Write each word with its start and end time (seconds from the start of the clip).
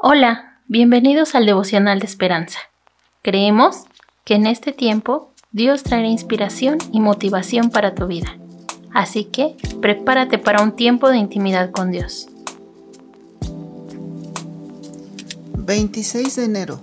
Hola, 0.00 0.60
bienvenidos 0.68 1.34
al 1.34 1.44
devocional 1.44 1.98
de 1.98 2.06
esperanza. 2.06 2.60
Creemos 3.20 3.78
que 4.24 4.36
en 4.36 4.46
este 4.46 4.72
tiempo 4.72 5.32
Dios 5.50 5.82
traerá 5.82 6.06
inspiración 6.06 6.78
y 6.92 7.00
motivación 7.00 7.70
para 7.70 7.96
tu 7.96 8.06
vida. 8.06 8.38
Así 8.94 9.24
que 9.24 9.56
prepárate 9.82 10.38
para 10.38 10.62
un 10.62 10.76
tiempo 10.76 11.08
de 11.08 11.16
intimidad 11.16 11.72
con 11.72 11.90
Dios. 11.90 12.28
26 15.56 16.36
de 16.36 16.44
enero. 16.44 16.80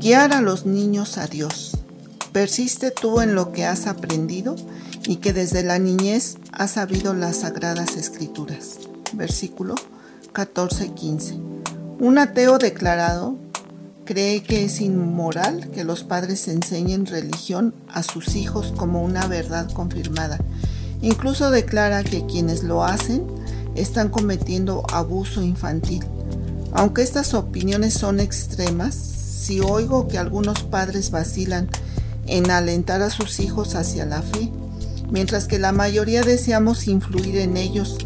Guiar 0.00 0.32
a 0.32 0.40
los 0.40 0.64
niños 0.64 1.18
a 1.18 1.26
Dios. 1.26 1.76
Persiste 2.32 2.92
tú 2.92 3.20
en 3.20 3.34
lo 3.34 3.52
que 3.52 3.66
has 3.66 3.86
aprendido 3.86 4.56
y 5.06 5.16
que 5.16 5.34
desde 5.34 5.62
la 5.62 5.78
niñez 5.78 6.38
has 6.50 6.70
sabido 6.70 7.12
las 7.12 7.40
sagradas 7.40 7.94
escrituras. 7.98 8.78
Versículo 9.12 9.74
14-15. 10.32 11.45
Un 11.98 12.18
ateo 12.18 12.58
declarado 12.58 13.36
cree 14.04 14.42
que 14.42 14.66
es 14.66 14.82
inmoral 14.82 15.70
que 15.70 15.82
los 15.82 16.04
padres 16.04 16.46
enseñen 16.46 17.06
religión 17.06 17.74
a 17.88 18.02
sus 18.02 18.36
hijos 18.36 18.74
como 18.76 19.02
una 19.02 19.26
verdad 19.26 19.70
confirmada. 19.72 20.38
Incluso 21.00 21.50
declara 21.50 22.04
que 22.04 22.26
quienes 22.26 22.64
lo 22.64 22.84
hacen 22.84 23.26
están 23.74 24.10
cometiendo 24.10 24.82
abuso 24.92 25.42
infantil. 25.42 26.04
Aunque 26.72 27.00
estas 27.00 27.32
opiniones 27.32 27.94
son 27.94 28.20
extremas, 28.20 28.94
si 28.94 29.60
oigo 29.60 30.06
que 30.06 30.18
algunos 30.18 30.64
padres 30.64 31.10
vacilan 31.10 31.70
en 32.26 32.50
alentar 32.50 33.00
a 33.00 33.08
sus 33.08 33.40
hijos 33.40 33.74
hacia 33.74 34.04
la 34.04 34.20
fe, 34.20 34.52
mientras 35.10 35.46
que 35.46 35.58
la 35.58 35.72
mayoría 35.72 36.20
deseamos 36.20 36.88
influir 36.88 37.38
en 37.38 37.56
ellos 37.56 37.96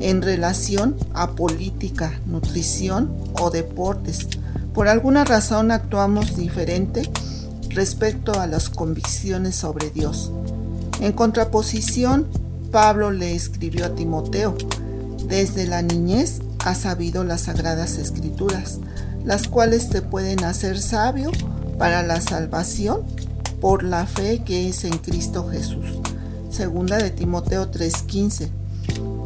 en 0.00 0.22
relación 0.22 0.96
a 1.14 1.32
política, 1.32 2.20
nutrición 2.26 3.14
o 3.40 3.50
deportes. 3.50 4.28
Por 4.72 4.88
alguna 4.88 5.24
razón 5.24 5.70
actuamos 5.70 6.36
diferente 6.36 7.02
respecto 7.70 8.38
a 8.40 8.46
las 8.46 8.68
convicciones 8.68 9.54
sobre 9.56 9.90
Dios. 9.90 10.32
En 11.00 11.12
contraposición, 11.12 12.26
Pablo 12.70 13.10
le 13.10 13.34
escribió 13.34 13.86
a 13.86 13.94
Timoteo, 13.94 14.56
desde 15.28 15.66
la 15.66 15.82
niñez 15.82 16.40
has 16.64 16.78
sabido 16.78 17.24
las 17.24 17.42
sagradas 17.42 17.98
escrituras, 17.98 18.78
las 19.24 19.48
cuales 19.48 19.88
te 19.90 20.02
pueden 20.02 20.44
hacer 20.44 20.80
sabio 20.80 21.30
para 21.78 22.02
la 22.02 22.20
salvación 22.20 23.02
por 23.60 23.82
la 23.82 24.06
fe 24.06 24.42
que 24.44 24.68
es 24.68 24.84
en 24.84 24.98
Cristo 24.98 25.48
Jesús. 25.48 25.86
Segunda 26.50 26.98
de 26.98 27.10
Timoteo 27.10 27.70
3:15. 27.70 28.50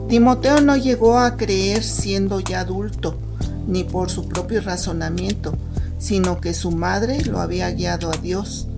Timoteo 0.08 0.62
no 0.62 0.74
llegó 0.74 1.18
a 1.18 1.36
creer 1.36 1.84
siendo 1.84 2.40
ya 2.40 2.60
adulto, 2.60 3.18
ni 3.66 3.84
por 3.84 4.10
su 4.10 4.26
propio 4.26 4.62
razonamiento, 4.62 5.52
sino 5.98 6.40
que 6.40 6.54
su 6.54 6.70
madre 6.70 7.22
lo 7.26 7.40
había 7.40 7.70
guiado 7.72 8.10
a 8.10 8.16
Dios. 8.16 8.68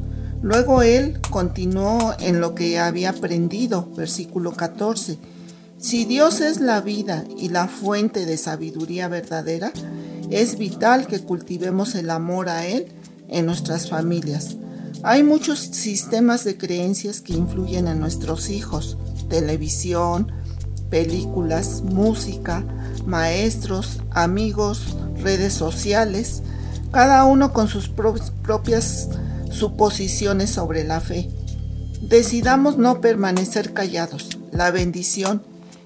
Luego 0.42 0.82
él 0.82 1.20
continuó 1.30 2.14
en 2.18 2.40
lo 2.40 2.56
que 2.56 2.80
había 2.80 3.10
aprendido, 3.10 3.88
versículo 3.96 4.52
14. 4.52 5.18
Si 5.78 6.04
Dios 6.04 6.40
es 6.40 6.60
la 6.60 6.80
vida 6.80 7.24
y 7.38 7.50
la 7.50 7.68
fuente 7.68 8.26
de 8.26 8.36
sabiduría 8.36 9.06
verdadera, 9.06 9.72
es 10.30 10.58
vital 10.58 11.06
que 11.06 11.20
cultivemos 11.20 11.94
el 11.94 12.10
amor 12.10 12.48
a 12.48 12.66
Él 12.66 12.86
en 13.28 13.46
nuestras 13.46 13.88
familias. 13.88 14.56
Hay 15.04 15.22
muchos 15.22 15.60
sistemas 15.60 16.42
de 16.42 16.56
creencias 16.56 17.20
que 17.20 17.34
influyen 17.34 17.86
en 17.86 18.00
nuestros 18.00 18.50
hijos, 18.50 18.98
televisión, 19.28 20.32
películas, 20.90 21.82
música, 21.82 22.64
maestros, 23.06 24.00
amigos, 24.10 24.96
redes 25.22 25.54
sociales, 25.54 26.42
cada 26.92 27.24
uno 27.24 27.52
con 27.52 27.68
sus 27.68 27.88
propias 27.88 29.08
suposiciones 29.50 30.50
sobre 30.50 30.84
la 30.84 31.00
fe. 31.00 31.30
Decidamos 32.02 32.76
no 32.76 33.00
permanecer 33.00 33.72
callados. 33.72 34.38
La 34.52 34.70
bendición 34.70 35.42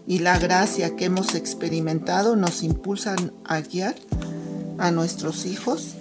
y 0.06 0.20
la 0.20 0.38
gracia 0.38 0.96
que 0.96 1.06
hemos 1.06 1.34
experimentado 1.34 2.36
nos 2.36 2.62
impulsan 2.62 3.32
a 3.44 3.60
guiar 3.60 3.94
a 4.78 4.90
nuestros 4.90 5.44
hijos 5.44 5.94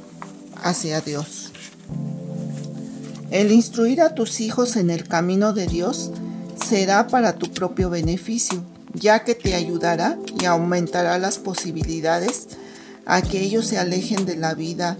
hacia 0.63 1.01
Dios. 1.01 1.51
El 3.31 3.51
instruir 3.51 4.01
a 4.01 4.13
tus 4.13 4.39
hijos 4.39 4.75
en 4.75 4.89
el 4.89 5.07
camino 5.07 5.53
de 5.53 5.67
Dios 5.67 6.11
será 6.55 7.07
para 7.07 7.33
tu 7.33 7.51
propio 7.51 7.89
beneficio 7.89 8.63
ya 8.93 9.23
que 9.23 9.35
te 9.35 9.55
ayudará 9.55 10.17
y 10.39 10.45
aumentará 10.45 11.17
las 11.17 11.39
posibilidades 11.39 12.47
a 13.05 13.21
que 13.21 13.41
ellos 13.41 13.67
se 13.67 13.77
alejen 13.77 14.25
de 14.25 14.35
la 14.35 14.53
vida 14.53 14.97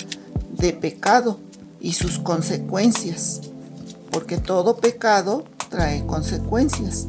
de 0.52 0.74
pecado 0.74 1.40
y 1.80 1.94
sus 1.94 2.20
consecuencias, 2.20 3.42
porque 4.12 4.38
todo 4.38 4.78
pecado 4.78 5.46
trae 5.70 6.06
consecuencias. 6.06 7.08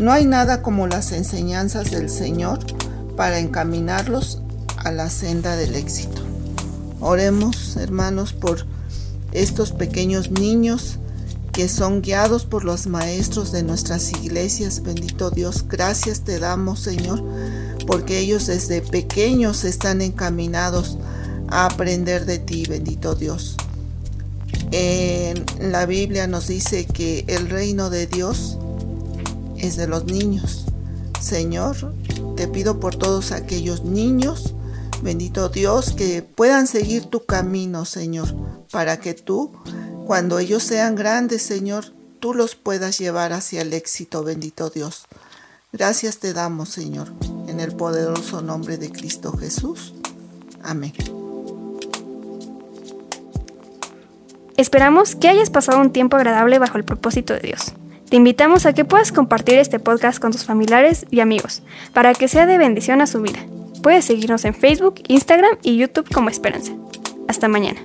No 0.00 0.12
hay 0.12 0.26
nada 0.26 0.62
como 0.62 0.86
las 0.86 1.12
enseñanzas 1.12 1.90
del 1.90 2.08
Señor 2.08 2.60
para 3.16 3.38
encaminarlos 3.38 4.42
a 4.78 4.90
la 4.90 5.10
senda 5.10 5.56
del 5.56 5.74
éxito. 5.74 6.22
Oremos, 7.00 7.76
hermanos, 7.76 8.32
por 8.32 8.66
estos 9.32 9.72
pequeños 9.72 10.30
niños 10.30 10.98
que 11.52 11.68
son 11.68 12.00
guiados 12.00 12.46
por 12.46 12.64
los 12.64 12.86
maestros 12.86 13.52
de 13.52 13.62
nuestras 13.62 14.10
iglesias. 14.12 14.82
Bendito 14.82 15.30
Dios, 15.30 15.66
gracias 15.68 16.22
te 16.22 16.38
damos, 16.38 16.80
Señor, 16.80 17.22
porque 17.86 18.18
ellos 18.18 18.46
desde 18.46 18.80
pequeños 18.80 19.64
están 19.64 20.00
encaminados 20.00 20.98
a 21.48 21.66
aprender 21.66 22.24
de 22.24 22.38
ti, 22.38 22.64
bendito 22.66 23.14
Dios. 23.14 23.56
En 24.70 25.44
la 25.60 25.84
Biblia 25.84 26.26
nos 26.26 26.48
dice 26.48 26.86
que 26.86 27.26
el 27.28 27.50
reino 27.50 27.90
de 27.90 28.06
Dios 28.06 28.56
es 29.58 29.76
de 29.76 29.86
los 29.86 30.06
niños. 30.06 30.64
Señor, 31.20 31.94
te 32.36 32.48
pido 32.48 32.80
por 32.80 32.96
todos 32.96 33.32
aquellos 33.32 33.84
niños, 33.84 34.54
bendito 35.02 35.50
Dios, 35.50 35.92
que 35.92 36.22
puedan 36.22 36.66
seguir 36.66 37.04
tu 37.04 37.26
camino, 37.26 37.84
Señor, 37.84 38.34
para 38.70 38.98
que 38.98 39.12
tú 39.12 39.52
cuando 40.06 40.38
ellos 40.38 40.62
sean 40.62 40.94
grandes, 40.94 41.42
Señor, 41.42 41.86
tú 42.20 42.34
los 42.34 42.54
puedas 42.54 42.98
llevar 42.98 43.32
hacia 43.32 43.62
el 43.62 43.72
éxito, 43.72 44.22
bendito 44.22 44.70
Dios. 44.70 45.06
Gracias 45.72 46.18
te 46.18 46.32
damos, 46.32 46.68
Señor, 46.68 47.12
en 47.48 47.60
el 47.60 47.74
poderoso 47.74 48.42
nombre 48.42 48.76
de 48.76 48.90
Cristo 48.90 49.32
Jesús. 49.36 49.94
Amén. 50.62 50.92
Esperamos 54.56 55.16
que 55.16 55.28
hayas 55.28 55.50
pasado 55.50 55.80
un 55.80 55.92
tiempo 55.92 56.16
agradable 56.16 56.58
bajo 56.58 56.76
el 56.76 56.84
propósito 56.84 57.32
de 57.34 57.40
Dios. 57.40 57.72
Te 58.08 58.16
invitamos 58.16 58.66
a 58.66 58.74
que 58.74 58.84
puedas 58.84 59.10
compartir 59.10 59.54
este 59.54 59.78
podcast 59.80 60.18
con 60.20 60.32
tus 60.32 60.44
familiares 60.44 61.06
y 61.10 61.20
amigos 61.20 61.62
para 61.94 62.12
que 62.12 62.28
sea 62.28 62.44
de 62.44 62.58
bendición 62.58 63.00
a 63.00 63.06
su 63.06 63.22
vida. 63.22 63.40
Puedes 63.82 64.04
seguirnos 64.04 64.44
en 64.44 64.54
Facebook, 64.54 64.96
Instagram 65.08 65.56
y 65.62 65.78
YouTube 65.78 66.12
como 66.12 66.28
Esperanza. 66.28 66.72
Hasta 67.26 67.48
mañana. 67.48 67.80